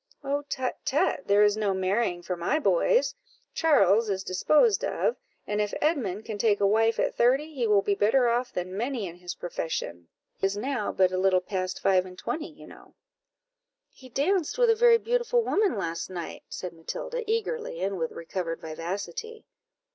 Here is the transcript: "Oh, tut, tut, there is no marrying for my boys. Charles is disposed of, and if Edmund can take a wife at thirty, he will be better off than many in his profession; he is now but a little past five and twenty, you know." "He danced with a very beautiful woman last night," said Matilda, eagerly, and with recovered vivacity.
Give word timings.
"Oh, 0.23 0.41
tut, 0.49 0.79
tut, 0.83 1.27
there 1.27 1.43
is 1.43 1.55
no 1.55 1.75
marrying 1.75 2.23
for 2.23 2.35
my 2.35 2.57
boys. 2.57 3.13
Charles 3.53 4.09
is 4.09 4.23
disposed 4.23 4.83
of, 4.83 5.15
and 5.45 5.61
if 5.61 5.75
Edmund 5.79 6.25
can 6.25 6.39
take 6.39 6.59
a 6.59 6.65
wife 6.65 6.97
at 6.99 7.15
thirty, 7.15 7.53
he 7.53 7.67
will 7.67 7.83
be 7.83 7.93
better 7.93 8.27
off 8.27 8.51
than 8.51 8.75
many 8.75 9.05
in 9.05 9.17
his 9.17 9.35
profession; 9.35 10.07
he 10.37 10.47
is 10.47 10.57
now 10.57 10.91
but 10.91 11.11
a 11.11 11.19
little 11.19 11.39
past 11.39 11.79
five 11.79 12.03
and 12.07 12.17
twenty, 12.17 12.49
you 12.51 12.65
know." 12.65 12.95
"He 13.91 14.09
danced 14.09 14.57
with 14.57 14.71
a 14.71 14.75
very 14.75 14.97
beautiful 14.97 15.43
woman 15.43 15.77
last 15.77 16.09
night," 16.09 16.45
said 16.49 16.73
Matilda, 16.73 17.21
eagerly, 17.31 17.83
and 17.83 17.99
with 17.99 18.11
recovered 18.11 18.59
vivacity. 18.59 19.45